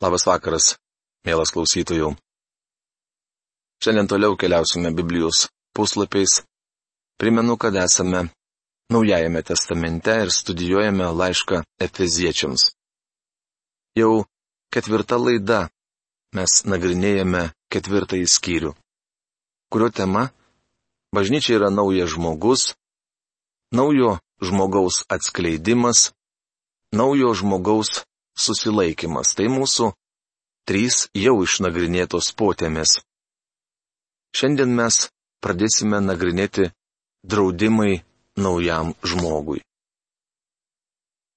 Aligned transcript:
Labas 0.00 0.24
vakaras, 0.24 0.74
mielas 1.28 1.52
klausytojų. 1.52 2.14
Šiandien 3.84 4.08
toliau 4.08 4.36
keliausime 4.40 4.92
Biblijos 4.96 5.48
puslapiais. 5.76 6.42
Primenu, 7.20 7.56
kad 7.60 7.76
esame 7.76 8.30
Naujajame 8.90 9.42
testamente 9.46 10.10
ir 10.22 10.32
studijuojame 10.34 11.04
laišką 11.14 11.60
Efeziečiams. 11.78 12.62
Jau 13.94 14.24
ketvirta 14.74 15.14
laida 15.14 15.60
mes 16.34 16.64
nagrinėjame 16.66 17.42
ketvirtąjį 17.70 18.26
skyrių, 18.34 18.72
kurio 19.70 19.90
tema- 19.94 20.24
bažnyčia 21.14 21.54
yra 21.60 21.70
naujas 21.70 22.10
žmogus, 22.10 22.74
naujo 23.70 24.18
žmogaus 24.42 25.04
atskleidimas, 25.06 26.10
naujo 26.90 27.30
žmogaus 27.38 28.02
susilaikimas. 28.38 29.34
Tai 29.36 29.48
mūsų 29.52 29.90
trys 30.68 31.08
jau 31.16 31.40
išnagrinėtos 31.44 32.32
potėmės. 32.38 33.00
Šiandien 34.36 34.70
mes 34.76 35.08
pradėsime 35.42 35.98
nagrinėti 36.04 36.70
draudimai 37.26 38.02
naujam 38.38 38.94
žmogui. 39.02 39.64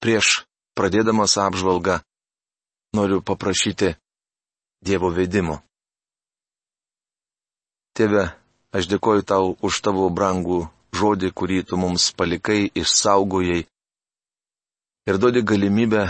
Prieš 0.00 0.44
pradėdamas 0.76 1.36
apžvalgą 1.40 2.00
noriu 2.94 3.22
paprašyti 3.24 3.94
Dievo 4.84 5.08
vedimo. 5.08 5.62
Tėve, 7.96 8.26
aš 8.74 8.88
dėkoju 8.90 9.22
tau 9.24 9.54
už 9.64 9.80
tavo 9.80 10.10
brangų 10.12 10.66
žodį, 10.92 11.30
kurį 11.32 11.62
tu 11.70 11.78
mums 11.80 12.10
palikai, 12.12 12.68
išsaugojai 12.68 13.62
ir 15.08 15.20
duodi 15.20 15.42
galimybę 15.46 16.04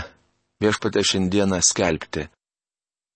viešpatė 0.63 1.03
šiandieną 1.03 1.59
skelbti. 1.61 2.27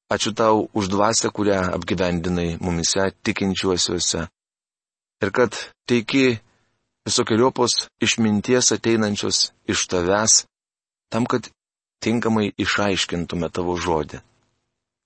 Ačiū 0.10 0.34
tau 0.34 0.66
už 0.74 0.90
dvasę, 0.90 1.30
kurią 1.30 1.70
apgyvendinai 1.78 2.58
mumise 2.62 3.12
tikinčiuosiuose. 3.23 4.26
Ir 5.22 5.30
kad 5.36 5.54
teiki 5.86 6.40
visokiojopos 7.06 7.90
išminties 8.02 8.72
ateinančios 8.73 9.52
iš 9.70 9.86
tavęs, 9.92 10.34
tam, 11.14 11.30
kad 11.30 11.52
tinkamai 12.02 12.50
išaiškintume 12.58 13.50
tavo 13.53 13.76
žodį. 13.78 14.24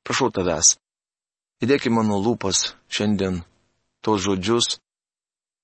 Prašau 0.08 0.31
tavęs, 0.36 0.78
įdėki 1.64 1.92
mano 1.92 2.20
lūpas 2.23 2.73
šiandien 2.88 3.42
tos 4.03 4.23
žodžius, 4.23 4.80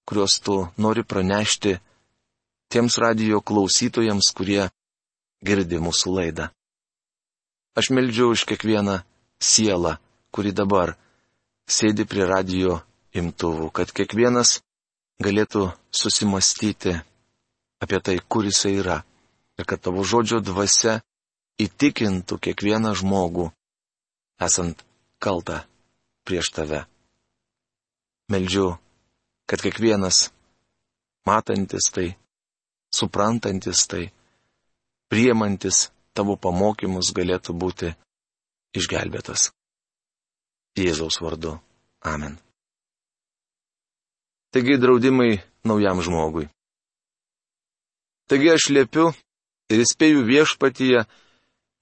kuriuos 0.08 0.40
tu 0.44 0.56
nori 0.76 1.04
pranešti 1.04 1.78
tiems 2.72 3.00
radio 3.00 3.40
klausytojams, 3.40 4.32
kurie 4.36 4.70
girdi 5.46 5.80
mūsų 5.80 6.16
laidą. 6.18 6.52
Aš 7.78 7.92
meldžiu 7.94 8.32
už 8.34 8.46
kiekvieną 8.50 9.02
sielą, 9.40 9.98
kuri 10.34 10.52
dabar 10.54 10.96
sėdi 11.70 12.06
prie 12.10 12.26
radio 12.26 12.80
imtuvų, 13.14 13.70
kad 13.74 13.92
kiekvienas 13.94 14.60
galėtų 15.22 15.70
susimastyti 15.92 16.96
apie 17.84 18.00
tai, 18.04 18.18
kur 18.20 18.46
jisai 18.48 18.80
yra. 18.82 19.04
Ir 19.60 19.68
kad 19.68 19.82
tavo 19.84 20.06
žodžio 20.08 20.40
dvasia 20.40 21.02
įtikintų 21.60 22.40
kiekvieną 22.40 22.94
žmogų, 22.96 23.50
esant 24.40 24.86
kaltą 25.20 25.66
prieš 26.24 26.54
tave. 26.56 26.86
Meldžiu, 28.32 28.78
kad 29.50 29.60
kiekvienas 29.60 30.30
matantis 31.28 31.90
tai, 31.92 32.14
suprantantis 32.96 33.84
tai, 33.92 34.06
priemantis 35.12 35.90
tavo 36.20 36.36
pamokymus 36.36 37.14
galėtų 37.16 37.56
būti 37.64 37.94
išgelbėtas. 38.76 39.50
Jėzaus 40.76 41.22
vardu. 41.24 41.56
Amen. 42.04 42.36
Taigi 44.52 44.76
draudimai 44.82 45.40
naujam 45.64 46.02
žmogui. 46.04 46.50
Taigi 48.30 48.50
aš 48.52 48.68
liepiu 48.76 49.06
ir 49.72 49.84
įspėju 49.86 50.26
viešpatyje, 50.28 51.06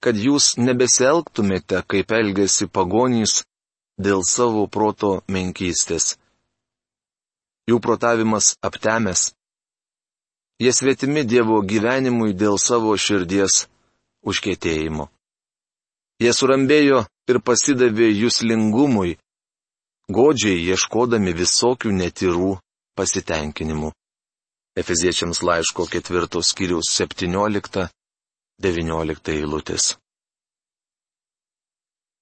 kad 0.04 0.20
jūs 0.22 0.52
nebeselgtumėte, 0.62 1.82
kaip 1.90 2.14
elgesi 2.14 2.68
pagonys 2.70 3.40
dėl 3.98 4.22
savo 4.22 4.66
proto 4.70 5.10
menkystės. 5.26 6.14
Jų 7.68 7.80
protavimas 7.84 8.54
aptemęs. 8.64 9.32
Jie 10.62 10.72
svetimi 10.74 11.24
Dievo 11.28 11.58
gyvenimui 11.62 12.32
dėl 12.34 12.56
savo 12.62 12.94
širdies 12.98 13.64
užkėtėjimo. 14.30 15.08
Jie 16.22 16.32
surambėjo 16.34 17.04
ir 17.30 17.38
pasidavė 17.46 18.08
jūslingumui, 18.10 19.18
godžiai 20.10 20.64
ieškodami 20.72 21.32
visokių 21.36 21.92
netirų 21.94 22.56
pasitenkinimų. 22.98 23.92
Efeziečiams 24.78 25.42
laiško 25.42 25.86
ketvirtos 25.90 26.52
skyriaus 26.52 26.86
17-19 26.94 29.32
eilutės. 29.34 29.96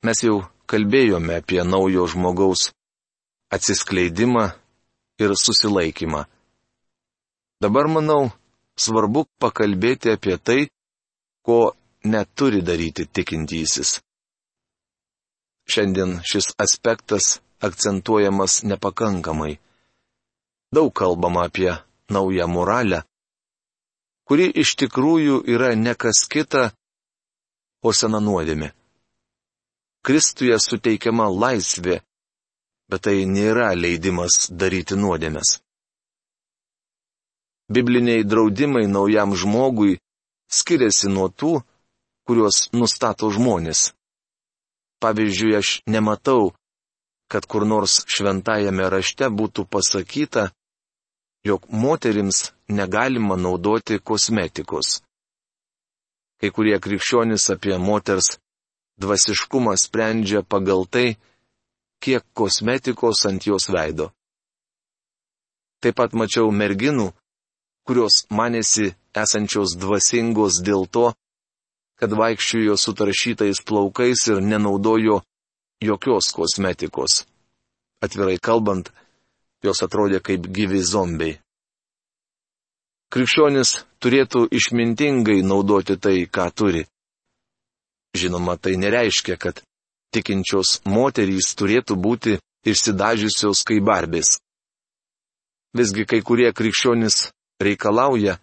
Mes 0.05 0.23
jau 0.23 0.45
kalbėjome 0.71 1.35
apie 1.41 1.63
naujo 1.65 2.07
žmogaus 2.13 2.71
atsiskleidimą 3.53 4.51
ir 5.23 5.31
susilaikymą. 5.41 6.25
Dabar, 7.63 7.89
manau, 7.89 8.33
svarbu 8.77 9.25
pakalbėti 9.41 10.13
apie 10.13 10.37
tai, 10.37 10.61
ko 11.47 11.73
neturi 12.13 12.61
daryti 12.69 13.07
tikintysis. 13.15 13.91
Šiandien 15.71 16.21
šis 16.31 16.53
aspektas 16.65 17.41
akcentuojamas 17.67 18.63
nepakankamai. 18.71 19.59
Daug 20.75 20.93
kalbama 20.93 21.45
apie 21.49 21.73
naują 22.11 22.47
moralę, 22.49 23.03
kuri 24.27 24.47
iš 24.63 24.75
tikrųjų 24.83 25.43
yra 25.55 25.75
ne 25.75 25.95
kas 25.95 26.27
kita, 26.31 26.71
o 27.83 27.93
sena 27.93 28.21
nuodėmė. 28.21 28.73
Kristuje 30.07 30.59
suteikiama 30.63 31.27
laisvė, 31.31 32.01
bet 32.91 33.07
tai 33.07 33.23
nėra 33.27 33.73
leidimas 33.75 34.47
daryti 34.51 34.99
nuodėmės. 34.99 35.59
Bibliniai 37.71 38.23
draudimai 38.23 38.87
naujam 38.87 39.35
žmogui 39.35 39.97
skiriasi 40.59 41.11
nuo 41.11 41.27
tų, 41.29 41.57
kuriuos 42.27 42.69
nustato 42.75 43.31
žmonės. 43.31 43.93
Pavyzdžiui, 45.03 45.57
aš 45.61 45.69
nematau, 45.87 46.53
kad 47.31 47.47
kur 47.51 47.67
nors 47.67 48.01
šventajame 48.11 48.89
rašte 48.91 49.29
būtų 49.39 49.67
pasakyta, 49.71 50.51
jog 51.47 51.67
moterims 51.71 52.51
negalima 52.69 53.37
naudoti 53.37 53.99
kosmetikos. 53.99 55.01
Kai 56.41 56.51
kurie 56.51 56.79
krikščionys 56.83 57.49
apie 57.55 57.79
moters 57.79 58.37
dvasiškumą 59.01 59.77
sprendžia 59.81 60.43
pagal 60.43 60.87
tai, 60.89 61.17
kiek 62.03 62.25
kosmetikos 62.37 63.25
ant 63.29 63.47
jos 63.49 63.69
veido. 63.73 64.11
Taip 65.81 65.97
pat 66.01 66.17
mačiau 66.17 66.51
merginų, 66.51 67.13
kurios 67.87 68.25
manėsi 68.33 68.95
esančios 69.17 69.77
dvasingos 69.81 70.61
dėl 70.67 70.87
to, 70.89 71.13
kad 72.01 72.13
vaikščiojo 72.13 72.77
sutaršytais 72.77 73.63
plaukais 73.65 74.27
ir 74.29 74.43
nenaudojo 74.45 75.23
jokios 75.81 76.33
kosmetikos. 76.37 77.25
Atvirai 78.05 78.37
kalbant, 78.43 78.91
jos 79.65 79.83
atrodė 79.83 80.21
kaip 80.21 80.49
gyvi 80.53 80.83
zombiai. 80.85 81.39
Krikščionis 83.13 83.79
turėtų 84.03 84.49
išmintingai 84.53 85.39
naudoti 85.47 85.97
tai, 85.97 86.27
ką 86.27 86.51
turi. 86.53 86.83
Žinoma, 88.17 88.57
tai 88.59 88.75
nereiškia, 88.81 89.37
kad 89.39 89.63
tikinčios 90.13 90.81
moterys 90.85 91.55
turėtų 91.59 91.97
būti 91.97 92.37
išsidažiusios 92.67 93.63
kaip 93.69 93.87
barbės. 93.87 94.37
Visgi 95.77 96.07
kai 96.09 96.21
kurie 96.25 96.51
krikščionis 96.57 97.31
reikalauja, 97.63 98.39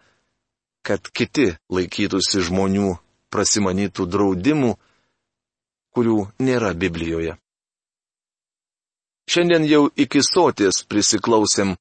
kad 0.85 1.07
kiti 1.11 1.53
laikytųsi 1.73 2.43
žmonių 2.47 2.93
prasimanytų 3.33 4.05
draudimų, 4.13 4.73
kurių 5.93 6.17
nėra 6.45 6.73
Biblijoje. 6.77 7.37
Šiandien 9.29 9.65
jau 9.65 9.87
iki 9.95 10.21
soties 10.25 10.83
prisiklausėm 10.89 11.75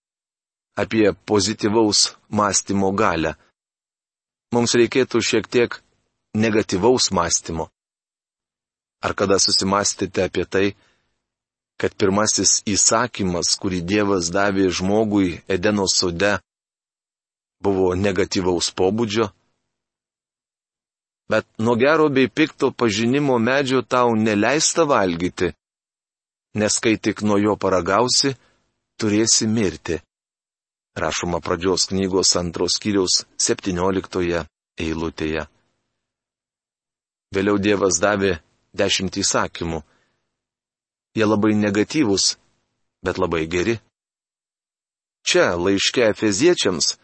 apie 0.78 1.12
pozityvaus 1.26 2.12
mąstymo 2.30 2.92
galę. 2.96 3.34
Mums 4.52 4.76
reikėtų 4.78 5.20
šiek 5.24 5.48
tiek 5.48 5.80
negatyvaus 6.36 7.10
mąstymo. 7.10 7.68
Ar 9.02 9.14
kada 9.18 9.40
susimastėte 9.42 10.22
apie 10.22 10.44
tai, 10.46 10.66
kad 11.80 11.96
pirmasis 11.98 12.60
įsakymas, 12.68 13.56
kurį 13.58 13.80
Dievas 13.82 14.30
davė 14.30 14.68
žmogui 14.70 15.40
Edeno 15.50 15.88
sode, 15.90 16.36
buvo 17.64 17.94
negatyvaus 17.98 18.70
pobūdžio? 18.70 19.32
Bet 21.32 21.46
nuo 21.64 21.74
gero 21.80 22.08
bei 22.12 22.28
pikto 22.28 22.66
pažinimo 22.80 23.38
medžio 23.48 23.80
tau 23.82 24.10
neleista 24.26 24.84
valgyti, 24.84 25.48
nes 26.60 26.74
kai 26.82 26.96
tik 27.04 27.22
nuo 27.26 27.38
jo 27.40 27.54
paragausi, 27.62 28.34
turėsi 29.00 29.48
mirti. 29.48 29.96
Rašoma 31.02 31.40
pradžios 31.40 31.88
knygos 31.88 32.36
antros 32.36 32.76
kiriaus 32.82 33.22
17 33.40 34.44
eilutėje. 34.84 35.46
Vėliau 37.32 37.56
Dievas 37.64 37.96
davė 38.04 38.34
dešimt 38.76 39.16
įsakymų. 39.22 39.80
Jie 41.16 41.24
labai 41.24 41.54
negatyvūs, 41.56 42.26
bet 43.04 43.16
labai 43.16 43.46
geri. 43.48 43.78
Čia 45.24 45.54
laiške 45.56 46.10
Efeziečiams 46.12 46.96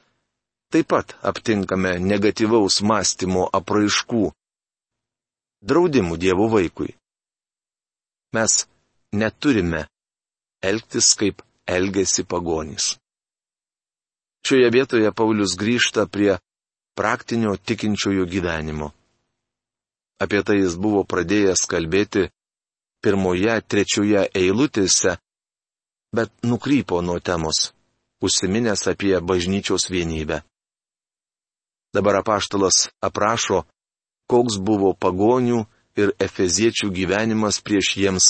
taip 0.73 0.89
pat 0.89 1.17
aptinkame 1.31 1.97
negatyvaus 1.99 2.81
mąstymo 2.85 3.49
apraiškų. 3.59 4.25
Draudimų 5.69 6.17
Dievo 6.23 6.49
vaikui. 6.53 6.93
Mes 8.37 8.67
neturime 9.13 9.87
elgtis 10.63 11.15
kaip 11.19 11.43
elgesi 11.67 12.25
pagonys. 12.25 12.97
Šioje 14.47 14.69
vietoje 14.71 15.11
Paulius 15.13 15.57
grįžta 15.61 16.07
prie 16.07 16.39
praktinio 16.97 17.57
tikinčiojo 17.57 18.27
gyvenimo. 18.27 18.93
Apie 20.23 20.43
tai 20.43 20.61
jis 20.61 20.77
buvo 20.77 21.05
pradėjęs 21.05 21.65
kalbėti 21.71 22.29
pirmoje, 23.03 23.55
trečioje 23.71 24.25
eilutėse, 24.35 25.17
bet 26.15 26.33
nukrypo 26.43 27.01
nuo 27.03 27.19
temos, 27.21 27.73
užsiminęs 28.23 28.87
apie 28.93 29.15
bažnyčios 29.21 29.89
vienybę. 29.91 30.43
Dabar 31.99 32.17
apaštalas 32.17 32.77
aprašo, 33.03 33.65
koks 34.31 34.61
buvo 34.63 34.93
pagonių 35.05 35.65
ir 35.99 36.13
efeziečių 36.23 36.93
gyvenimas 36.95 37.59
prieš 37.67 37.89
jiems 37.99 38.29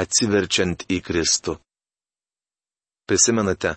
atsiverčiant 0.00 0.86
į 0.88 1.02
Kristų. 1.04 1.58
Prisimenate, 3.04 3.74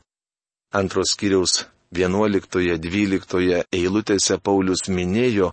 antros 0.71 1.17
kiriaus 1.19 1.65
11-12 1.99 3.59
eilutėse 3.81 4.39
Paulius 4.39 4.87
minėjo, 4.87 5.51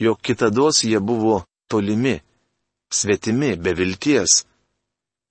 jog 0.00 0.24
kitados 0.24 0.80
jie 0.88 1.04
buvo 1.12 1.42
tolimi, 1.68 2.16
svetimi, 2.88 3.52
be 3.60 3.76
vilties, 3.76 4.46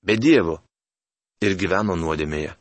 be 0.05 0.13
Dievo 0.13 0.61
ir 1.41 1.57
gyveno 1.57 1.97
nuodėmėje. 1.97 2.53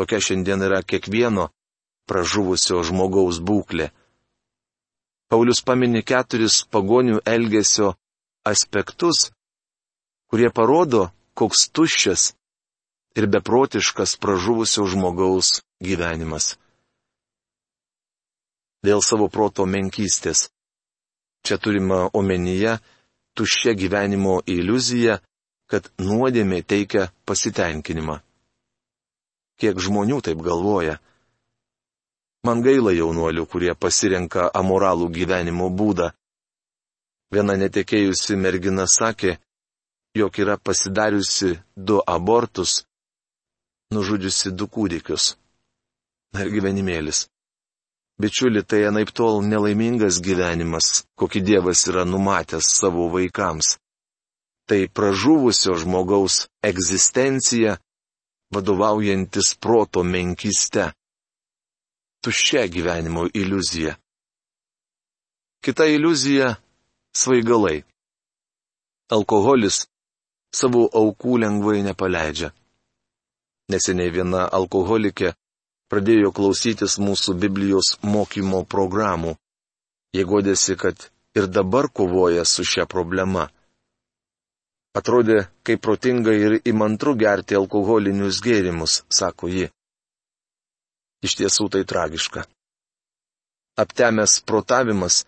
Tokia 0.00 0.24
šiandien 0.24 0.64
yra 0.64 0.80
kiekvieno 0.80 1.50
pražuvusio 2.10 2.82
žmogaus 2.86 3.38
būklė. 3.50 3.90
Paulius 5.30 5.62
paminė 5.62 6.02
keturis 6.02 6.64
pagonių 6.74 7.20
elgesio 7.34 7.92
aspektus, 8.52 9.28
kurie 10.30 10.50
parodo, 10.50 11.08
koks 11.38 11.68
tuščias 11.70 12.32
ir 13.18 13.30
beprotiškas 13.30 14.16
pražuvusio 14.22 14.88
žmogaus 14.90 15.60
gyvenimas 15.82 16.56
dėl 18.86 19.02
savo 19.04 19.28
proto 19.28 19.66
menkystės. 19.66 20.48
Čia 21.44 21.56
turima 21.60 22.08
omenyje 22.16 22.78
tuščia 23.36 23.74
gyvenimo 23.76 24.40
iliuzija, 24.46 25.20
kad 25.70 25.88
nuodėmė 26.00 26.62
teikia 26.66 27.08
pasitenkinimą. 27.28 28.18
Kiek 29.60 29.78
žmonių 29.78 30.20
taip 30.24 30.40
galvoja? 30.44 30.98
Man 32.46 32.62
gaila 32.64 32.92
jaunuolių, 32.96 33.44
kurie 33.52 33.72
pasirenka 33.76 34.48
amoralų 34.56 35.10
gyvenimo 35.12 35.68
būdą. 35.76 36.08
Viena 37.30 37.56
netekėjusi 37.60 38.36
mergina 38.40 38.86
sakė, 38.88 39.36
jog 40.16 40.38
yra 40.42 40.56
pasidariusi 40.56 41.58
du 41.76 42.00
abortus, 42.06 42.80
nužudžiusi 43.92 44.54
du 44.56 44.66
kūdikius. 44.66 45.34
Ar 46.34 46.48
gyvenimėlis? 46.48 47.26
Bičiuli, 48.20 48.62
tai 48.62 48.82
anaip 48.88 49.12
tol 49.16 49.40
nelaimingas 49.44 50.20
gyvenimas, 50.24 51.04
kokį 51.20 51.40
Dievas 51.44 51.86
yra 51.88 52.04
numatęs 52.04 52.66
savo 52.80 53.08
vaikams. 53.12 53.76
Tai 54.68 54.80
pražuvusio 54.96 55.76
žmogaus 55.82 56.46
egzistencija, 56.64 57.76
vadovaujantis 58.54 59.54
proto 59.60 60.04
menkiste. 60.04 60.90
Tuščia 62.20 62.66
gyvenimo 62.68 63.22
iliuzija. 63.32 63.94
Kita 65.64 65.86
iliuzija- 65.86 66.48
svaigalai. 67.20 67.78
Alkoholis 69.16 69.86
savo 70.60 70.82
aukų 71.00 71.38
lengvai 71.44 71.80
nepaleidžia. 71.86 72.50
Neseniai 73.72 74.12
viena 74.16 74.42
alkoholikė 74.58 75.32
pradėjo 75.90 76.34
klausytis 76.36 76.98
mūsų 77.06 77.38
Biblijos 77.46 77.96
mokymo 78.02 78.62
programų. 78.74 79.34
Jie 80.12 80.24
godėsi, 80.34 80.76
kad 80.76 81.08
ir 81.34 81.48
dabar 81.48 81.88
kovoja 81.88 82.44
su 82.44 82.64
šia 82.64 82.86
problema. 82.86 83.48
Atrodė, 84.98 85.46
kaip 85.64 85.80
protinga 85.80 86.32
ir 86.34 86.60
įmantru 86.66 87.16
gerti 87.16 87.56
alkoholinius 87.56 88.44
gėrimus, 88.44 89.02
sako 89.08 89.48
ji. 89.48 89.70
Iš 91.20 91.36
tiesų 91.40 91.68
tai 91.72 91.82
tragiška. 91.84 92.46
Aptemęs 93.80 94.40
protavimas 94.48 95.24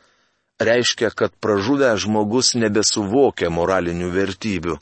reiškia, 0.60 1.10
kad 1.10 1.36
pražuvęs 1.42 2.04
žmogus 2.04 2.54
nebesuvokia 2.56 3.50
moralinių 3.52 4.08
vertybių. 4.12 4.78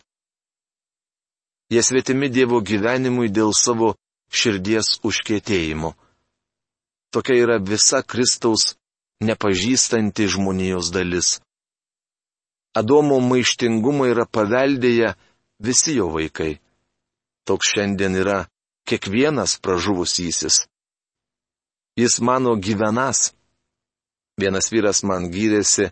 Jie 1.71 1.83
svetimi 1.87 2.31
Dievo 2.31 2.59
gyvenimui 2.67 3.31
dėl 3.31 3.53
savo 3.55 3.95
širdies 4.31 4.99
užkėtėjimo. 5.07 5.95
Tokia 7.15 7.37
yra 7.43 7.59
visa 7.59 8.03
Kristaus 8.03 8.75
nepažįstanti 9.23 10.27
žmonijos 10.31 10.91
dalis. 10.95 11.39
Adomo 12.75 13.19
maištingumą 13.23 14.11
yra 14.13 14.27
paveldėję 14.27 15.15
visi 15.59 15.97
jo 15.99 16.11
vaikai. 16.15 16.59
Toks 17.47 17.73
šiandien 17.75 18.15
yra 18.15 18.45
kiekvienas 18.87 19.59
pražuvusysis. 19.59 20.70
Jis 22.01 22.21
mano 22.21 22.57
gyvenas. 22.57 23.35
Vienas 24.41 24.71
vyras 24.73 25.03
man 25.05 25.27
gyrėsi, 25.35 25.91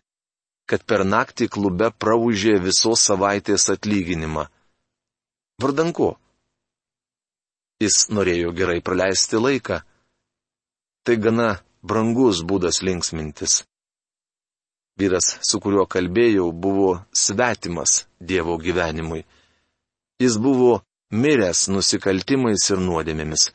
kad 0.69 0.85
per 0.89 1.03
naktį 1.05 1.49
klube 1.53 1.91
praužė 2.01 2.55
visos 2.65 3.03
savaitės 3.11 3.69
atlyginimą. 3.75 4.47
Vardanko. 5.61 6.15
Jis 7.85 8.07
norėjo 8.09 8.55
gerai 8.57 8.79
praleisti 8.81 9.37
laiką. 9.37 9.83
Tai 11.05 11.17
gana 11.27 11.50
brangus 11.83 12.41
būdas 12.41 12.81
linksmintis. 12.88 13.61
Vyras, 14.99 15.29
su 15.45 15.61
kuriuo 15.61 15.85
kalbėjau, 15.87 16.49
buvo 16.53 16.91
svetimas 17.12 18.07
Dievo 18.19 18.57
gyvenimui. 18.65 19.27
Jis 20.25 20.41
buvo 20.41 20.81
miręs 21.12 21.69
nusikaltimais 21.69 22.65
ir 22.73 22.81
nuodėmėmis. 22.88 23.50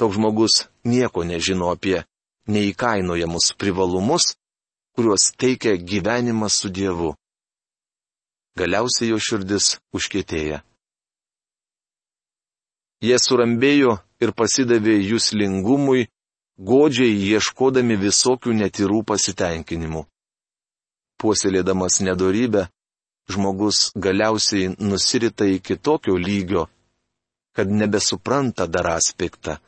Toks 0.00 0.16
žmogus 0.16 0.54
nieko 0.88 1.26
nežino 1.28 1.68
apie 1.68 1.98
neįkainojamus 2.48 3.52
privalumus, 3.60 4.24
kuriuos 4.96 5.26
teikia 5.36 5.76
gyvenimas 5.76 6.56
su 6.62 6.70
Dievu. 6.72 7.10
Galiausiai 8.56 9.10
jo 9.12 9.18
širdis 9.20 9.76
užkėtėja. 9.92 10.62
Jie 13.04 13.20
surambėjo 13.20 13.98
ir 14.24 14.32
pasidavė 14.36 14.96
jūslingumui, 15.04 16.08
godžiai 16.56 17.14
ieškodami 17.36 18.00
visokių 18.00 18.56
netirų 18.56 19.04
pasitenkinimų. 19.12 20.04
Puoselėdamas 21.20 22.00
nedorybę, 22.04 22.66
žmogus 23.28 23.90
galiausiai 23.96 24.74
nusirita 24.80 25.44
iki 25.44 25.76
tokio 25.76 26.16
lygio, 26.16 26.68
kad 27.52 27.68
nebesupranta 27.68 28.66
dar 28.66 28.96
aspektą. 28.96 29.60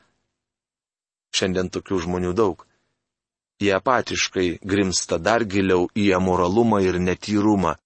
Šiandien 1.32 1.70
tokių 1.72 2.00
žmonių 2.06 2.32
daug. 2.36 2.66
Jie 3.62 3.72
apatiškai 3.76 4.58
grimsta 4.66 5.18
dar 5.18 5.44
giliau 5.44 5.86
į 5.94 6.10
amoralumą 6.18 6.82
ir 6.84 6.98
netyrumą. 7.00 7.76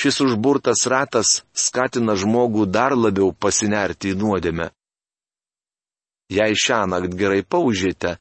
Šis 0.00 0.20
užburtas 0.24 0.86
ratas 0.90 1.42
skatina 1.52 2.16
žmogų 2.18 2.66
dar 2.66 2.96
labiau 2.98 3.30
pasinerti 3.32 4.10
į 4.10 4.18
nuodėmę. 4.22 4.70
Jei 6.34 6.56
šią 6.64 6.80
naktį 6.90 7.18
gerai 7.20 7.42
paužėte, 7.44 8.16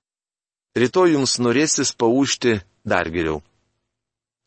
rytoj 0.77 1.15
jums 1.15 1.39
norėsis 1.39 1.93
paužti 1.95 2.59
dar 2.85 3.09
geriau. 3.09 3.41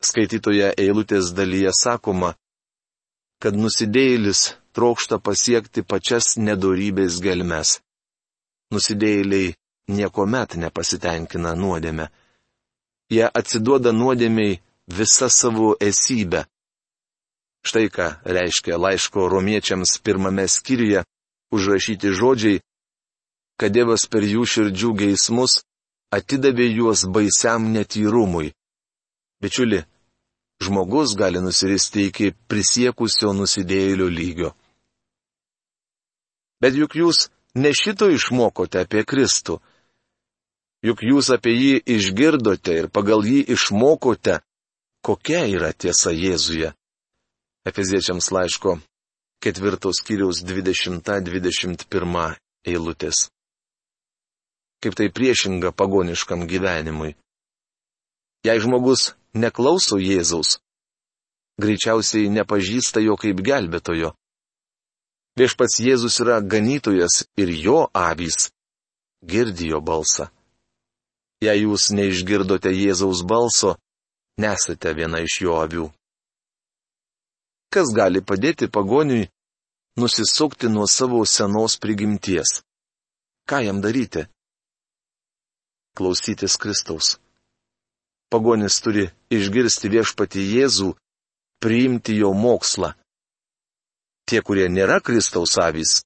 Skaitytoje 0.04 0.74
eilutės 0.76 1.32
dalyje 1.34 1.72
sakoma, 1.74 2.34
kad 3.42 3.56
nusidėjėlis 3.56 4.54
trokšta 4.76 5.18
pasiekti 5.18 5.82
pačias 5.82 6.36
nedorybės 6.36 7.18
gelmes. 7.24 7.80
Nusidėjėliai 8.74 9.54
niekuomet 9.88 10.56
nepasitenkina 10.56 11.54
nuodėme. 11.54 12.08
jie 13.10 13.26
atsiduoda 13.38 13.92
nuodėmiai 13.92 14.60
visą 14.86 15.28
savo 15.30 15.76
esybę. 15.80 16.44
Štai 17.66 17.88
ką 17.90 18.06
reiškia 18.36 18.78
laiško 18.78 19.28
romiečiams 19.30 19.98
pirmame 20.04 20.46
skyriuje 20.48 21.04
užrašyti 21.54 22.10
žodžiai, 22.18 22.62
kad 23.58 23.72
Dievas 23.74 24.06
per 24.10 24.26
jų 24.26 24.44
širdžių 24.52 24.90
geismus 25.02 25.62
atidavė 26.14 26.66
juos 26.78 27.06
baisiam 27.10 27.70
netyrumui. 27.74 28.52
Bičiuli, 29.42 29.80
žmogus 30.62 31.16
gali 31.18 31.42
nusiristi 31.42 32.06
iki 32.10 32.32
prisiekusio 32.50 33.32
nusidėjėlio 33.36 34.08
lygio. 34.10 34.50
Bet 36.60 36.74
juk 36.74 36.96
jūs 36.96 37.28
ne 37.54 37.72
šito 37.74 38.08
išmokote 38.10 38.84
apie 38.84 39.04
Kristų. 39.04 39.60
Juk 40.84 41.02
jūs 41.02 41.30
apie 41.32 41.54
jį 41.54 41.78
išgirdote 41.96 42.74
ir 42.82 42.90
pagal 42.92 43.24
jį 43.24 43.46
išmokote, 43.54 44.40
kokia 45.06 45.46
yra 45.48 45.72
tiesa 45.72 46.12
Jėzuje. 46.12 46.74
Efeziečiams 47.66 48.28
laiško 48.30 48.76
ketvirtos 49.42 50.02
kiriaus 50.04 50.42
20-21 50.46 52.36
eilutės 52.66 53.26
kaip 54.86 54.94
tai 54.94 55.08
priešinga 55.10 55.72
pagoniškam 55.72 56.46
gyvenimui. 56.46 57.16
Jei 58.46 58.60
žmogus 58.62 59.16
neklauso 59.34 59.98
Jėzaus, 59.98 60.60
greičiausiai 61.58 62.30
nepažįsta 62.30 63.02
jo 63.02 63.16
kaip 63.18 63.40
gelbėtojo. 63.42 64.12
Viešpats 65.36 65.80
Jėzus 65.82 66.20
yra 66.22 66.38
ganytojas 66.40 67.24
ir 67.36 67.50
jo 67.50 67.88
avys 67.92 68.52
girdi 69.26 69.72
jo 69.72 69.80
balsą. 69.82 70.30
Jei 71.44 71.62
jūs 71.62 71.90
neišgirdote 71.92 72.72
Jėzaus 72.72 73.20
balso, 73.28 73.74
nesate 74.40 74.94
viena 74.96 75.20
iš 75.24 75.40
jo 75.44 75.58
avių. 75.60 75.90
Kas 77.72 77.92
gali 77.92 78.22
padėti 78.24 78.70
pagoniui 78.72 79.28
nusisukti 80.00 80.70
nuo 80.72 80.86
savo 80.88 81.20
senos 81.28 81.76
prigimties? 81.82 82.62
Ką 83.46 83.60
jam 83.66 83.82
daryti? 83.84 84.24
klausytis 85.96 86.56
Kristaus. 86.60 87.16
Pagonis 88.28 88.76
turi 88.84 89.08
išgirsti 89.32 89.88
viešpati 89.88 90.44
Jėzų, 90.44 90.92
priimti 91.62 92.18
jo 92.20 92.34
mokslą. 92.36 92.92
Tie, 94.28 94.42
kurie 94.44 94.66
nėra 94.68 94.98
Kristaus 95.00 95.56
avys, 95.62 96.02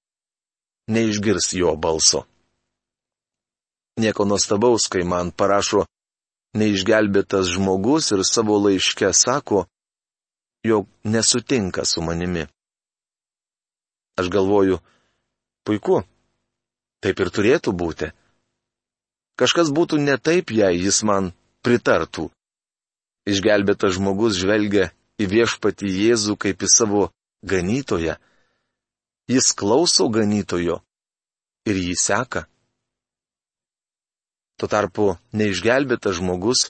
neišgirs 0.95 1.51
jo 1.59 1.75
balso. 1.77 2.27
Nieko 3.99 4.25
nuostabaus, 4.25 4.87
kai 4.93 5.03
man 5.03 5.33
parašo 5.33 5.87
neišgelbėtas 6.55 7.51
žmogus 7.55 8.11
ir 8.15 8.23
savo 8.27 8.59
laiške 8.59 9.11
sako, 9.15 9.67
jog 10.67 10.87
nesutinka 11.05 11.85
su 11.85 12.03
manimi. 12.03 12.47
Aš 14.21 14.29
galvoju, 14.29 14.81
puiku, 15.65 16.03
taip 17.01 17.21
ir 17.21 17.31
turėtų 17.33 17.73
būti. 17.73 18.11
Kažkas 19.41 19.71
būtų 19.73 20.01
ne 20.03 20.19
taip, 20.21 20.51
jei 20.53 20.77
jis 20.77 21.01
man 21.09 21.33
pritartų. 21.65 22.29
Išgelbėtas 23.31 23.97
žmogus 23.97 24.37
žvelgia 24.37 24.91
į 25.21 25.29
viešpatį 25.33 25.89
Jėzų 25.89 26.37
kaip 26.41 26.65
į 26.65 26.69
savo 26.69 27.07
ganytoją. 27.45 28.17
Jis 29.31 29.53
klauso 29.57 30.09
ganytojo 30.13 30.81
ir 31.69 31.77
jį 31.77 31.97
seka. 31.97 32.45
Tuo 34.61 34.69
tarpu 34.69 35.14
neišgelbėtas 35.33 36.19
žmogus 36.19 36.67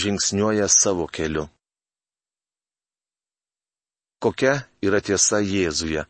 žingsniuoja 0.00 0.64
savo 0.72 1.04
keliu. 1.12 1.42
Kokia 4.24 4.54
yra 4.80 5.02
tiesa 5.04 5.42
Jėzuje? 5.44 6.06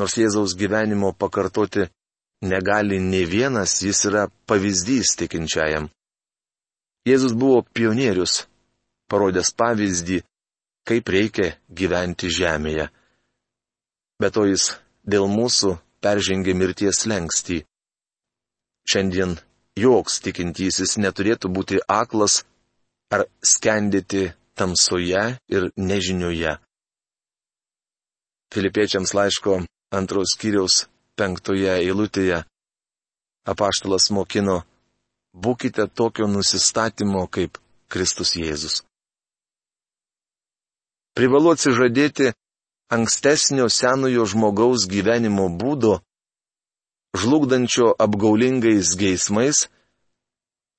Nors 0.00 0.14
Jėzaus 0.16 0.54
gyvenimo 0.56 1.10
pakartoti 1.12 1.84
negali 2.48 2.96
ne 2.96 3.20
vienas, 3.28 3.74
jis 3.84 4.00
yra 4.08 4.22
pavyzdys 4.48 5.18
tikinčiajam. 5.20 5.90
Jėzus 7.04 7.34
buvo 7.36 7.60
pionierius, 7.76 8.46
parodęs 9.12 9.52
pavyzdį, 9.52 10.22
kaip 10.88 11.12
reikia 11.12 11.50
gyventi 11.68 12.32
žemėje. 12.32 12.88
Bet 14.16 14.32
to 14.38 14.46
jis 14.48 14.70
dėl 15.04 15.28
mūsų 15.28 15.74
peržengė 16.00 16.56
mirties 16.56 17.04
lengstį. 17.04 17.60
Šiandien 18.88 19.36
joks 19.78 20.20
tikintysis 20.24 20.98
neturėtų 20.98 21.50
būti 21.56 21.80
aklas 21.88 22.42
ar 23.12 23.26
skendyti 23.44 24.32
tamsoje 24.58 25.24
ir 25.48 25.70
nežinioje. 25.76 26.56
Filipiečiams 28.52 29.14
laiško 29.16 29.62
antros 29.96 30.34
kiriaus 30.40 30.86
penktoje 31.16 31.72
eilutėje 31.78 32.42
apaštalas 33.48 34.10
mokino, 34.14 34.62
būkite 35.32 35.88
tokio 35.88 36.28
nusistatymo 36.28 37.26
kaip 37.32 37.58
Kristus 37.92 38.36
Jėzus. 38.36 38.82
Privalu 41.16 41.52
atsižadėti 41.52 42.32
ankstesnio 42.92 43.68
senojo 43.68 44.24
žmogaus 44.28 44.86
gyvenimo 44.88 45.48
būdo, 45.60 45.98
žlugdančio 47.16 47.94
apgaulingais 47.98 48.96
geismais, 48.96 49.68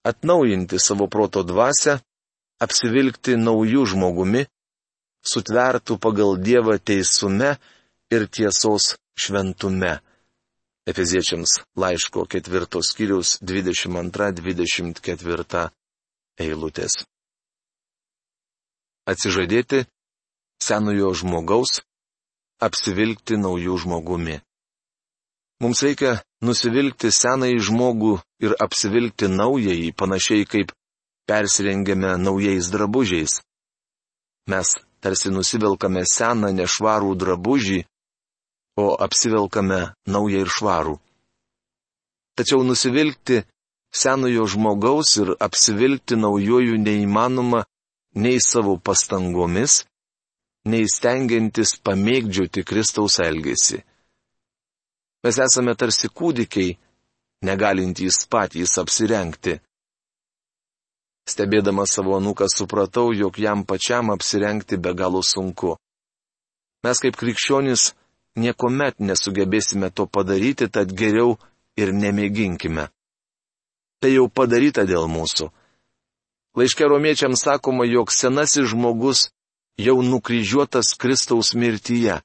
atnaujinti 0.04 0.80
savo 0.80 1.08
proto 1.08 1.44
dvasę, 1.44 2.00
apsivilkti 2.64 3.36
naujų 3.38 3.86
žmogumi, 3.94 4.46
sutvertų 5.24 5.98
pagal 6.04 6.38
Dievą 6.44 6.78
teisume 6.80 7.58
ir 8.14 8.28
tiesos 8.28 8.96
šventume. 9.16 10.00
Efeziečiams 10.84 11.64
laiško 11.80 12.28
ketvirtos 12.28 12.92
skyriaus 12.92 13.40
22-24 13.40 15.72
eilutės. 16.44 17.08
Atsižadėti 19.08 19.88
senojo 20.64 21.14
žmogaus, 21.16 21.82
apsivilkti 22.60 23.40
naujų 23.40 23.78
žmogumi. 23.84 24.44
Mums 25.62 25.84
reikia 25.86 26.18
nusivilkti 26.42 27.12
senąjį 27.14 27.60
žmogų 27.70 28.14
ir 28.46 28.56
apsivilkti 28.66 29.30
naująjį, 29.30 29.94
panašiai 30.00 30.48
kaip 30.50 30.74
persirengiame 31.30 32.18
naujais 32.18 32.70
drabužiais. 32.74 33.42
Mes 34.50 34.76
tarsi 35.04 35.30
nusivelkame 35.32 36.04
seną 36.10 36.50
nešvarų 36.58 37.16
drabužį, 37.22 37.80
o 38.84 38.86
apsivelkame 39.06 39.94
naują 40.08 40.44
ir 40.44 40.50
švarų. 40.50 40.96
Tačiau 42.36 42.64
nusivilkti 42.66 43.44
senojo 43.94 44.48
žmogaus 44.50 45.12
ir 45.22 45.36
apsivilkti 45.48 46.18
naujojų 46.18 46.80
neįmanoma 46.82 47.62
nei 48.24 48.40
savo 48.42 48.78
pastangomis, 48.82 49.84
nei 50.66 50.88
stengiantis 50.90 51.76
pamėgdžioti 51.86 52.64
Kristaus 52.66 53.20
elgesį. 53.22 53.84
Mes 55.24 55.38
esame 55.40 55.76
tarsi 55.80 56.10
kūdikiai, 56.12 56.76
negalintys 57.48 58.26
patys 58.32 58.76
apsirengti. 58.82 59.60
Stebėdama 61.24 61.86
savo 61.88 62.20
nuką 62.20 62.50
supratau, 62.52 63.14
jog 63.16 63.40
jam 63.40 63.64
pačiam 63.64 64.12
apsirengti 64.12 64.78
be 64.78 64.92
galo 65.00 65.22
sunku. 65.24 65.78
Mes 66.84 67.00
kaip 67.00 67.16
krikščionys 67.16 67.94
niekuomet 68.36 69.00
nesugebėsime 69.00 69.90
to 69.96 70.06
padaryti, 70.08 70.68
tad 70.68 70.92
geriau 70.92 71.38
ir 71.80 71.94
nemėginkime. 71.96 72.90
Tai 74.04 74.12
jau 74.12 74.28
padaryta 74.28 74.84
dėl 74.84 75.08
mūsų. 75.08 75.48
Laiške 76.60 76.86
romiečiams 76.92 77.46
sakoma, 77.48 77.88
jog 77.88 78.12
senasis 78.12 78.68
žmogus 78.74 79.30
jau 79.80 80.02
nukryžiuotas 80.04 80.92
Kristaus 81.00 81.54
mirtyje. 81.56 82.20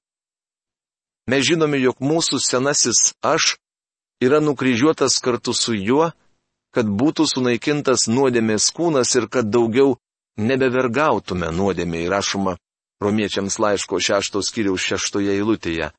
Mes 1.28 1.44
žinome, 1.44 1.80
jog 1.82 2.00
mūsų 2.00 2.40
senasis 2.40 3.12
aš 3.20 3.56
yra 4.24 4.40
nukryžiuotas 4.40 5.18
kartu 5.20 5.52
su 5.52 5.76
juo, 5.76 6.10
kad 6.74 6.88
būtų 6.88 7.28
sunaikintas 7.28 8.08
nuodėmės 8.08 8.70
kūnas 8.76 9.14
ir 9.20 9.28
kad 9.28 9.50
daugiau 9.52 9.98
nebevergautume 10.40 11.52
nuodėmė 11.52 12.06
įrašoma 12.06 12.56
romiečiams 13.02 13.58
laiško 13.60 14.00
šeštos 14.00 14.52
kiriaus 14.54 14.84
šeštoje 14.88 15.36
eilutėje 15.36 15.92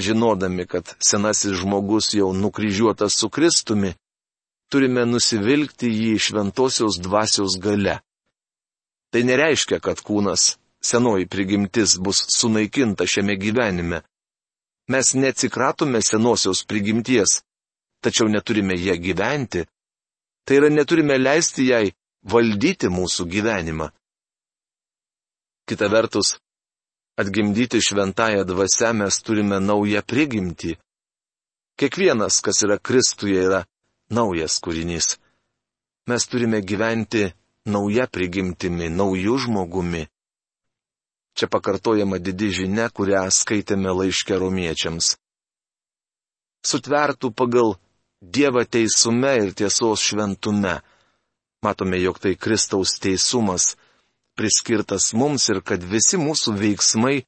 žinodami, 0.00 0.66
kad 0.66 0.94
senasis 0.98 1.58
žmogus 1.60 2.14
jau 2.14 2.32
nukryžiuotas 2.32 3.14
su 3.14 3.28
Kristumi, 3.28 3.94
turime 4.72 5.04
nusivilkti 5.06 5.90
jį 5.90 6.14
šventosios 6.18 6.98
dvasios 7.02 7.58
gale. 7.60 8.00
Tai 9.10 9.22
nereiškia, 9.26 9.80
kad 9.82 10.00
kūnas, 10.06 10.56
senoji 10.82 11.26
prigimtis 11.26 11.98
bus 11.98 12.24
sunaikinta 12.36 13.06
šiame 13.06 13.36
gyvenime. 13.36 14.02
Mes 14.90 15.14
neatsikratome 15.14 16.02
senosios 16.02 16.64
prigimties, 16.66 17.40
tačiau 18.02 18.28
neturime 18.28 18.74
ją 18.74 18.96
gyventi, 18.98 19.66
Tai 20.44 20.56
yra 20.56 20.68
neturime 20.68 21.14
leisti 21.18 21.68
jai 21.70 21.92
valdyti 22.32 22.88
mūsų 22.90 23.26
gyvenimą. 23.30 23.86
Kita 25.68 25.86
vertus, 25.92 26.32
atgimdyti 27.20 27.78
šventąją 27.86 28.42
dvasę 28.48 28.90
mes 28.98 29.20
turime 29.22 29.60
naują 29.60 30.02
prigimtį. 30.02 30.72
Kiekvienas, 31.78 32.40
kas 32.44 32.64
yra 32.66 32.80
Kristuje, 32.82 33.44
yra 33.46 33.60
naujas 34.10 34.58
kūrinys. 34.64 35.16
Mes 36.10 36.26
turime 36.26 36.60
gyventi 36.66 37.28
nauja 37.70 38.08
prigimtimi, 38.10 38.90
naujų 38.90 39.36
žmogumi. 39.46 40.02
Čia 41.36 41.48
pakartojama 41.48 42.18
didi 42.18 42.50
žinia, 42.52 42.88
kurią 42.90 43.26
skaitėme 43.32 43.92
laiške 43.94 44.36
romiečiams. 44.38 45.14
Sutvertų 46.66 47.32
pagal 47.32 47.76
Dievą 48.20 48.66
teisume 48.68 49.30
ir 49.40 49.54
tiesos 49.56 50.02
šventume. 50.04 50.74
Matome, 51.64 51.96
jog 52.02 52.18
tai 52.20 52.34
Kristaus 52.36 52.98
teisumas 53.00 53.76
priskirtas 54.36 55.14
mums 55.16 55.48
ir 55.52 55.62
kad 55.64 55.80
visi 55.84 56.20
mūsų 56.20 56.52
veiksmai 56.60 57.22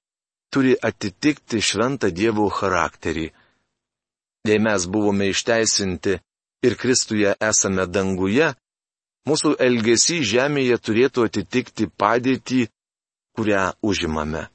turi 0.52 0.75
atitikti 0.88 1.62
šventą 1.64 2.11
Dievo 2.12 2.50
charakterį. 2.52 3.30
Jei 4.49 4.59
mes 4.61 4.85
buvome 4.92 5.30
išteisinti 5.32 6.18
ir 6.66 6.76
Kristuje 6.76 7.32
esame 7.40 7.87
danguje, 7.88 8.52
mūsų 9.28 9.54
elgesy 9.66 10.21
žemėje 10.32 10.78
turėtų 10.87 11.26
atitikti 11.28 11.88
padėtį, 11.88 12.66
kurią 13.36 13.70
užimame. 13.82 14.46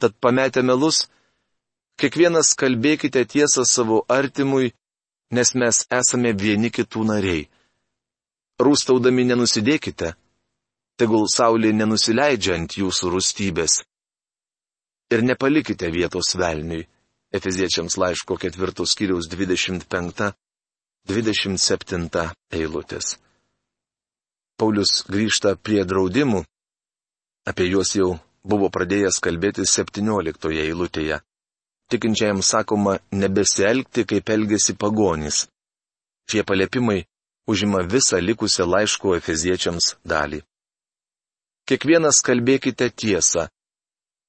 Tad 0.00 0.14
pametę 0.20 0.62
melus, 0.66 1.06
Kiekvienas 2.02 2.48
kalbėkite 2.58 3.20
tiesą 3.30 3.62
savo 3.68 4.04
artimui, 4.10 4.72
nes 5.30 5.54
mes 5.54 5.86
esame 6.00 6.32
vieni 6.34 6.70
kitų 6.74 7.04
nariai. 7.06 7.48
Rūstaudami 8.62 9.22
nenusidėkite, 9.28 10.08
tegul 10.98 11.26
saulė 11.30 11.70
nenusileidžia 11.76 12.52
ant 12.58 12.70
jūsų 12.80 13.04
rūstybės. 13.14 13.72
Ir 15.14 15.20
nepalikite 15.28 15.86
vietos 15.94 16.28
velniui. 16.40 16.88
Efeziečiams 17.32 17.94
laiško 17.96 18.36
ketvirtos 18.36 18.90
kiriaus 18.98 19.26
25-27 19.30 20.34
eilutės. 22.58 23.06
Paulius 24.58 25.06
grįžta 25.08 25.56
prie 25.56 25.84
draudimų. 25.88 26.44
Apie 27.48 27.66
juos 27.70 27.96
jau 27.96 28.14
buvo 28.44 28.70
pradėjęs 28.70 29.18
kalbėti 29.22 29.66
17 29.66 30.52
eilutėje 30.66 31.22
tikinčiajam 31.92 32.40
sakoma 32.42 32.94
nebesielgti, 33.22 34.06
kaip 34.10 34.30
elgesi 34.34 34.72
pagonys. 34.82 35.46
Šie 36.30 36.42
paliepimai 36.48 37.04
užima 37.52 37.82
visą 37.94 38.20
likusią 38.28 38.64
laiško 38.74 39.16
efeziečiams 39.18 39.96
dalį. 40.12 40.40
Kiekvienas 41.68 42.22
kalbėkite 42.26 42.88
tiesą. 43.02 43.48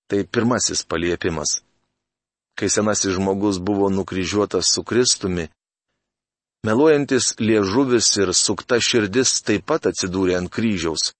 Tai 0.09 0.19
pirmasis 0.33 0.83
paliepimas. 0.91 1.61
Kai 2.57 2.67
senasis 2.69 3.15
žmogus 3.15 3.57
buvo 3.67 3.87
nukryžiuotas 3.89 4.67
su 4.73 4.83
Kristumi, 4.89 5.47
meluojantis 6.67 7.33
liežuvis 7.39 8.09
ir 8.21 8.33
sukta 8.37 8.77
širdis 8.87 9.39
taip 9.47 9.65
pat 9.71 9.87
atsidūrė 9.89 10.35
ant 10.41 10.51
kryžiaus. 10.53 11.13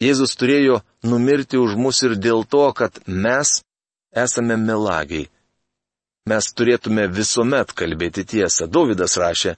Jėzus 0.00 0.32
turėjo 0.40 0.80
numirti 1.04 1.58
už 1.60 1.76
mus 1.76 2.00
ir 2.06 2.16
dėl 2.16 2.46
to, 2.48 2.64
kad 2.72 3.02
mes 3.06 3.60
esame 4.16 4.56
melagiai. 4.56 5.28
Mes 6.30 6.46
turėtume 6.56 7.04
visuomet 7.12 7.72
kalbėti 7.76 8.24
tiesą. 8.24 8.68
Davidas 8.68 9.16
rašė, 9.20 9.56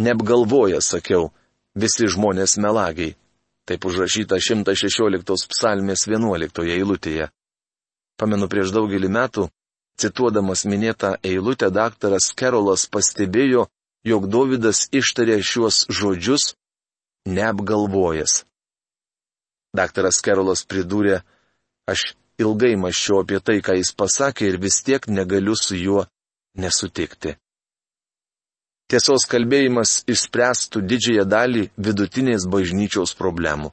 neapgalvoja, 0.00 0.80
sakiau, 0.80 1.30
visi 1.74 2.08
žmonės 2.08 2.56
melagiai. 2.56 3.16
Taip 3.68 3.84
užrašyta 3.84 4.40
116 4.40 5.48
psalmės 5.52 6.06
11 6.08 6.64
eilutėje. 6.76 7.28
Pamenu 8.16 8.48
prieš 8.48 8.72
daugelį 8.74 9.08
metų, 9.12 9.48
cituodamas 10.00 10.64
minėtą 10.64 11.14
eilutę, 11.22 11.70
daktaras 11.70 12.32
Kerolas 12.36 12.86
pastebėjo, 12.88 13.68
jog 14.04 14.28
Davidas 14.32 14.86
ištarė 14.92 15.40
šiuos 15.44 15.84
žodžius 15.92 16.54
neapgalvojęs. 17.28 18.44
Daktaras 19.76 20.18
Kerolas 20.24 20.64
pridūrė, 20.66 21.20
aš 21.86 22.14
ilgai 22.42 22.74
maščiau 22.80 23.22
apie 23.22 23.38
tai, 23.44 23.60
ką 23.62 23.76
jis 23.78 23.92
pasakė 23.94 24.48
ir 24.50 24.58
vis 24.62 24.80
tiek 24.82 25.06
negaliu 25.08 25.54
su 25.58 25.78
juo 25.78 26.06
nesutikti. 26.58 27.36
Tiesos 28.90 29.28
kalbėjimas 29.30 30.00
išspręstų 30.10 30.82
didžiąją 30.90 31.24
dalį 31.30 31.68
vidutinės 31.78 32.48
bažnyčios 32.50 33.14
problemų. 33.14 33.70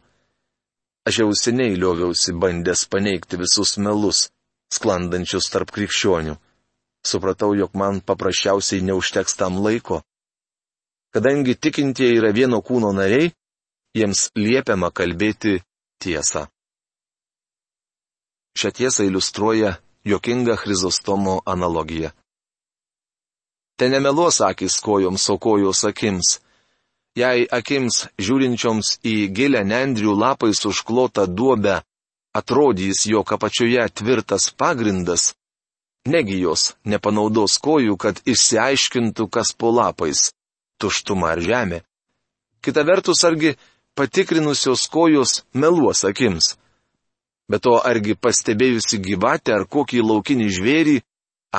Aš 1.10 1.24
jau 1.24 1.32
seniai 1.34 1.74
lioviausi 1.80 2.36
bandęs 2.38 2.84
paneigti 2.92 3.40
visus 3.42 3.78
melus, 3.82 4.28
sklandančius 4.76 5.50
tarp 5.50 5.72
krikščionių. 5.74 6.36
Supratau, 7.08 7.56
jog 7.56 7.74
man 7.80 8.02
paprasčiausiai 8.04 8.84
neužteks 8.86 9.38
tam 9.40 9.58
laiko. 9.64 10.04
Kadangi 11.16 11.56
tikintieji 11.56 12.20
yra 12.20 12.34
vieno 12.36 12.60
kūno 12.62 12.92
nariai, 12.94 13.32
jiems 13.98 14.28
liepiama 14.38 14.92
kalbėti 14.92 15.62
tiesą. 16.04 16.48
Šią 18.58 18.70
tiesą 18.72 19.04
iliustruoja 19.04 19.76
jokinga 20.06 20.56
Chrizostomo 20.56 21.42
analogija. 21.46 22.12
Ten 23.78 23.92
nemeluos 23.92 24.42
akis 24.42 24.80
kojoms, 24.82 25.30
o 25.30 25.38
kojos 25.38 25.84
akims. 25.86 26.40
Jei 27.18 27.46
akims 27.60 28.08
žiūrinčioms 28.22 28.98
į 29.06 29.16
gilę 29.38 29.62
nendrių 29.66 30.14
lapais 30.18 30.64
užklotą 30.70 31.26
duobę 31.30 31.82
atrodys, 32.40 33.06
jog 33.06 33.34
apačioje 33.34 33.86
tvirtas 33.90 34.50
pagrindas, 34.58 35.34
negi 36.06 36.40
jos 36.42 36.74
nepanaudos 36.86 37.58
kojų, 37.62 37.98
kad 37.98 38.22
išsiaiškintų, 38.26 39.30
kas 39.30 39.54
po 39.58 39.74
lapais- 39.74 40.32
tuštuma 40.82 41.34
ar 41.34 41.40
žemė. 41.50 41.82
Kita 42.62 42.84
vertus, 42.84 43.24
argi 43.24 43.58
patikrinusios 43.98 44.88
kojos 44.88 45.44
meluos 45.54 46.04
akims. 46.06 46.56
Bet 47.50 47.64
to 47.66 47.78
argi 47.92 48.14
pastebėjusi 48.24 49.00
gyvatę 49.02 49.56
ar 49.56 49.66
kokį 49.66 50.04
laukinį 50.04 50.48
žvėrį, 50.58 50.98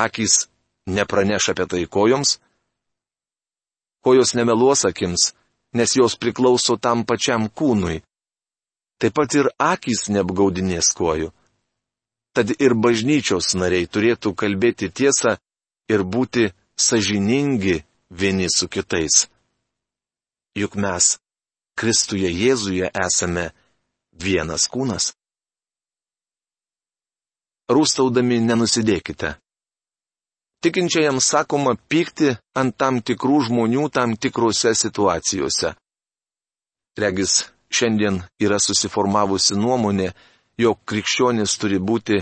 akis 0.04 0.46
nepraneš 0.86 1.50
apie 1.52 1.66
tai 1.72 1.82
kojoms? 1.96 2.36
Kojos 4.04 4.34
nemeluos 4.38 4.84
akims, 4.86 5.32
nes 5.74 5.96
jos 5.98 6.14
priklauso 6.20 6.78
tam 6.78 7.04
pačiam 7.08 7.48
kūnui. 7.48 8.02
Taip 9.00 9.14
pat 9.18 9.34
ir 9.34 9.50
akis 9.58 10.06
neapgaudinės 10.14 10.94
kojų. 10.98 11.32
Tad 12.34 12.54
ir 12.62 12.74
bažnyčios 12.78 13.54
nariai 13.58 13.90
turėtų 13.90 14.34
kalbėti 14.38 14.92
tiesą 14.94 15.38
ir 15.90 16.04
būti 16.04 16.52
sažiningi 16.78 17.80
vieni 18.10 18.46
su 18.52 18.68
kitais. 18.68 19.26
Juk 20.54 20.76
mes 20.78 21.16
Kristuje 21.78 22.30
Jėzuje 22.34 22.90
esame 23.06 23.50
vienas 24.24 24.66
kūnas 24.72 25.12
rūstaudami 27.68 28.40
nenusidėkite. 28.40 29.34
Tikinčiajam 30.64 31.20
sakoma 31.22 31.76
pykti 31.90 32.32
ant 32.58 32.74
tam 32.80 32.98
tikrų 33.04 33.42
žmonių 33.48 33.84
tam 33.94 34.16
tikrose 34.16 34.72
situacijose. 34.74 35.74
Regis, 36.98 37.44
šiandien 37.70 38.22
yra 38.42 38.58
susiformavusi 38.58 39.54
nuomonė, 39.54 40.10
jog 40.58 40.80
krikščionis 40.88 41.54
turi 41.62 41.78
būti 41.78 42.18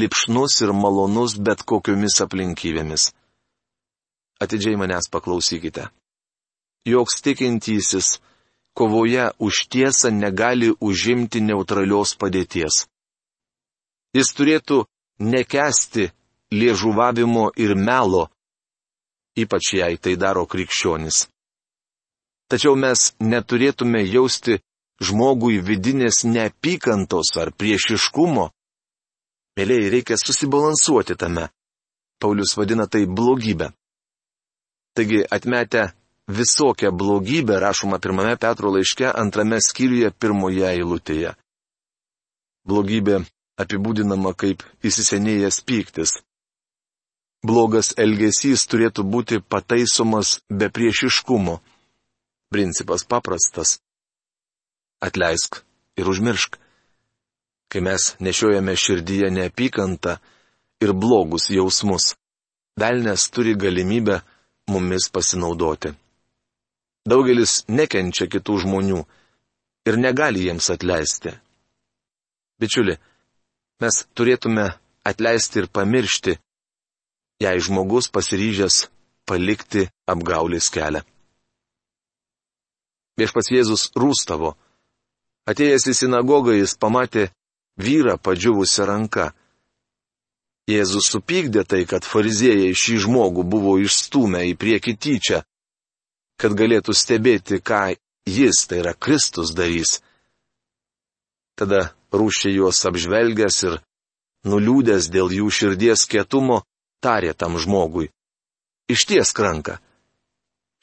lipšnus 0.00 0.62
ir 0.64 0.72
malonus 0.72 1.36
bet 1.36 1.66
kokiomis 1.68 2.22
aplinkybėmis. 2.24 3.10
Atidžiai 4.40 4.78
manęs 4.80 5.10
paklausykite. 5.12 5.90
Joks 6.88 7.20
tikintysis 7.24 8.16
kovoje 8.74 9.30
už 9.38 9.54
tiesą 9.70 10.10
negali 10.10 10.72
užimti 10.80 11.40
neutralios 11.40 12.14
padėties. 12.18 12.86
Jis 14.14 14.28
turėtų 14.34 14.84
nekesti 15.18 16.10
liežuvavimo 16.54 17.50
ir 17.56 17.74
melo, 17.74 18.28
ypač 19.38 19.74
jei 19.78 19.98
tai 19.98 20.14
daro 20.16 20.46
krikščionis. 20.46 21.26
Tačiau 22.50 22.76
mes 22.76 23.14
neturėtume 23.18 24.04
jausti 24.04 24.60
žmogui 25.02 25.58
vidinės 25.58 26.22
neapykantos 26.28 27.34
ar 27.40 27.50
priešiškumo. 27.58 28.50
Mėlyje 29.58 29.90
reikia 29.94 30.18
susibalansuoti 30.18 31.16
tame. 31.18 31.48
Paulius 32.20 32.54
vadina 32.58 32.86
tai 32.86 33.06
blogybę. 33.06 33.70
Taigi 34.94 35.24
atmetę 35.30 35.92
visokią 36.28 36.90
blogybę 36.90 37.60
rašoma 37.60 37.98
pirmame 37.98 38.36
Petro 38.36 38.70
laiške 38.70 39.12
antrame 39.12 39.60
skyriuje 39.60 40.10
pirmoje 40.10 40.66
eilutėje. 40.68 41.34
Blogybė 42.64 43.24
apibūdinama 43.60 44.32
kaip 44.34 44.64
įsisenėjęs 44.82 45.60
pyktis. 45.68 46.16
Blogas 47.44 47.92
elgesys 48.00 48.64
turėtų 48.64 49.04
būti 49.04 49.40
pataisomas 49.40 50.40
be 50.48 50.70
priešiškumo, 50.72 51.58
principas 52.48 53.04
paprastas. 53.04 53.80
Atleisk 55.04 55.60
ir 56.00 56.08
užmiršk. 56.08 56.56
Kai 57.68 57.82
mes 57.84 58.14
nešiojame 58.20 58.72
širdyje 58.76 59.28
neapykantą 59.34 60.16
ir 60.80 60.94
blogus 60.96 61.50
jausmus, 61.52 62.14
velnės 62.80 63.28
turi 63.28 63.52
galimybę 63.60 64.22
mumis 64.72 65.10
pasinaudoti. 65.12 65.92
Daugelis 67.04 67.64
nekenčia 67.68 68.26
kitų 68.32 68.62
žmonių 68.64 69.02
ir 69.84 69.98
negali 70.00 70.46
jiems 70.46 70.70
atleisti. 70.72 71.34
Bičiuli, 72.60 72.96
mes 73.84 74.00
turėtume 74.16 74.70
atleisti 75.04 75.60
ir 75.60 75.68
pamiršti, 75.68 76.38
jei 77.44 77.60
žmogus 77.60 78.08
pasiryžęs 78.14 78.86
palikti 79.28 79.84
apgaulės 80.08 80.70
kelią. 80.72 81.04
Viešpats 83.20 83.52
Jėzus 83.52 83.90
rūstavo. 83.94 84.54
Atėjęs 85.46 85.84
į 85.92 85.94
sinagogą 85.94 86.54
jis 86.56 86.72
pamatė 86.80 87.28
vyrą 87.76 88.16
padžiūvusią 88.16 88.86
ranką. 88.88 89.28
Jėzus 90.72 91.10
supykdė 91.12 91.66
tai, 91.68 91.84
kad 91.84 92.06
fariziejai 92.08 92.72
šį 92.72 93.02
žmogų 93.04 93.44
buvo 93.44 93.76
išstumę 93.84 94.46
į 94.48 94.54
priekį 94.56 94.94
tyčia, 94.96 95.42
kad 96.40 96.56
galėtų 96.58 96.94
stebėti, 96.96 97.60
ką 97.60 97.94
jis, 98.26 98.66
tai 98.68 98.82
yra 98.82 98.94
Kristus, 98.94 99.54
darys. 99.54 100.00
Tada 101.58 101.92
rūšiai 102.12 102.56
juos 102.58 102.82
apžvelgęs 102.88 103.58
ir 103.68 103.78
nuliūdęs 104.48 105.10
dėl 105.14 105.32
jų 105.38 105.50
širdies 105.50 106.06
kietumo, 106.10 106.62
tarė 107.04 107.34
tam 107.34 107.58
žmogui. 107.58 108.10
Išties 108.90 109.32
ranką. 109.38 109.78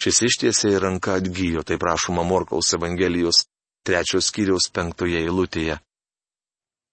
Šis 0.02 0.24
ištiesė 0.26 0.72
ir 0.74 0.82
ranka 0.82 1.20
atgyjo, 1.20 1.62
tai 1.62 1.78
prašoma 1.78 2.24
Morkaus 2.26 2.74
Evangelijos 2.74 3.44
trečios 3.86 4.32
skyriaus 4.32 4.72
penktoje 4.74 5.22
eilutėje. 5.22 5.78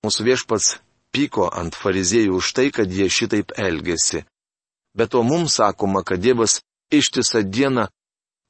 Mūsų 0.04 0.26
viešpats 0.28 0.74
pyko 1.12 1.48
ant 1.48 1.76
fariziejų 1.76 2.36
už 2.40 2.52
tai, 2.56 2.68
kad 2.74 2.92
jie 2.92 3.08
šitaip 3.08 3.54
elgesi. 3.56 4.24
Bet 4.96 5.14
to 5.14 5.22
mums 5.24 5.56
sakoma, 5.56 6.04
kad 6.04 6.20
Dievas 6.20 6.60
ištisą 6.92 7.42
dieną 7.48 7.88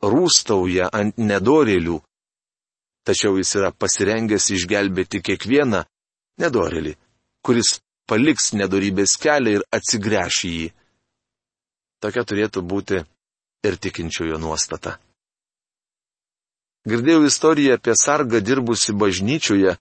rūstauja 0.02 0.88
ant 0.94 1.18
nedorėlių. 1.18 1.98
Tačiau 3.08 3.38
jis 3.40 3.54
yra 3.56 3.70
pasirengęs 3.72 4.50
išgelbėti 4.52 5.22
kiekvieną 5.24 5.84
nedorėlį, 6.42 6.94
kuris 7.42 7.78
paliks 8.08 8.52
nedorybės 8.56 9.16
kelią 9.20 9.58
ir 9.58 9.66
atsigręš 9.72 10.40
į 10.48 10.54
jį. 10.58 10.68
Tokia 12.04 12.24
turėtų 12.24 12.62
būti 12.62 13.02
ir 13.66 13.76
tikinčiojo 13.82 14.38
nuostata. 14.38 14.98
Girdėjau 16.88 17.26
istoriją 17.26 17.76
apie 17.76 17.94
sargą 17.98 18.40
dirbusi 18.40 18.94
bažnyčioje, 18.94 19.74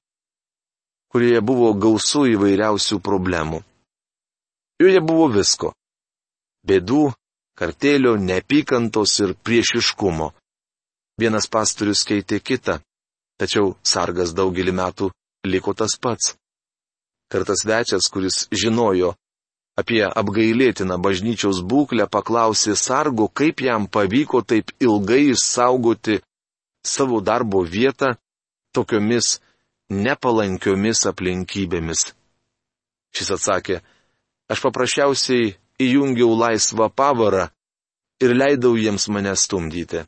kurioje 1.13 1.41
buvo 1.45 1.69
gausų 1.77 2.25
įvairiausių 2.33 2.99
problemų. 3.03 3.61
Joje 4.81 5.01
buvo 5.01 5.27
visko- 5.33 5.73
bėdų, 6.67 7.13
kartėlio, 7.57 8.15
neapykantos 8.21 9.19
ir 9.25 9.33
priešiškumo. 9.43 10.31
Vienas 11.17 11.47
pastorius 11.49 12.03
keitė 12.05 12.39
kitą, 12.39 12.77
tačiau 13.41 13.73
sargas 13.81 14.35
daugelį 14.37 14.75
metų 14.77 15.09
liko 15.49 15.73
tas 15.73 15.97
pats. 15.97 16.35
Kartas 17.31 17.63
svečias, 17.65 18.07
kuris 18.13 18.45
žinojo 18.53 19.15
apie 19.77 20.03
apgailėtiną 20.05 20.97
bažnyčios 21.01 21.59
būklę, 21.61 22.07
paklausė 22.09 22.75
sargo, 22.77 23.27
kaip 23.27 23.61
jam 23.61 23.87
pavyko 23.89 24.41
taip 24.41 24.71
ilgai 24.79 25.33
išsaugoti 25.33 26.21
savo 26.85 27.19
darbo 27.21 27.61
vietą 27.65 28.15
tokiomis 28.73 29.37
nepalankiomis 29.89 31.05
aplinkybėmis. 31.11 32.11
Šis 33.15 33.31
atsakė, 33.37 33.81
aš 34.51 34.63
paprasčiausiai 34.65 35.55
įjungiau 35.81 36.33
laisvą 36.37 36.89
pavarą 36.89 37.47
ir 38.23 38.33
leidau 38.33 38.75
jiems 38.77 39.07
mane 39.13 39.33
stumdyti. 39.35 40.05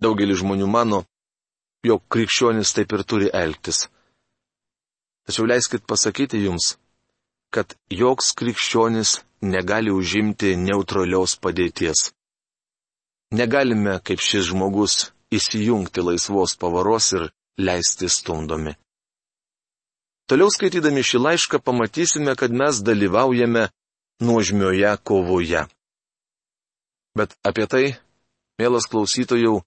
Daugelis 0.00 0.40
žmonių 0.42 0.68
mano, 0.68 1.04
jog 1.84 2.02
krikščionis 2.12 2.72
taip 2.76 2.92
ir 2.96 3.04
turi 3.04 3.28
elgtis. 3.32 3.86
Tačiau 5.26 5.48
leiskit 5.48 5.84
pasakyti 5.88 6.42
jums, 6.44 6.76
kad 7.50 7.76
joks 7.90 8.32
krikščionis 8.38 9.20
negali 9.42 9.90
užimti 9.90 10.54
neutralios 10.56 11.36
padėties. 11.40 12.10
Negalime, 13.36 13.98
kaip 14.06 14.22
šis 14.22 14.52
žmogus, 14.52 15.10
įsijungti 15.34 16.04
laisvos 16.04 16.54
pavaros 16.60 17.12
ir 17.16 17.28
leisti 17.58 18.08
stumdomi. 18.08 18.76
Toliau 20.26 20.50
skaitydami 20.50 21.02
šį 21.06 21.22
laišką 21.22 21.60
pamatysime, 21.62 22.34
kad 22.38 22.54
mes 22.54 22.82
dalyvaujame 22.86 23.68
nuožmioje 24.20 24.96
kovoje. 25.04 25.66
Bet 27.16 27.36
apie 27.44 27.66
tai, 27.66 27.84
mielas 28.60 28.88
klausytojų, 28.92 29.60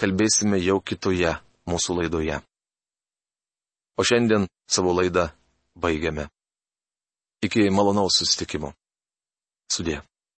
kalbėsime 0.00 0.60
jau 0.62 0.80
kitoje 0.80 1.36
mūsų 1.68 1.98
laidoje. 2.00 2.40
O 3.96 4.02
šiandien 4.02 4.48
savo 4.66 4.94
laidą 4.96 5.28
baigiame. 5.76 6.28
Iki 7.44 7.68
malonaus 7.70 8.16
susitikimo. 8.18 8.72
Sudė. 9.70 10.00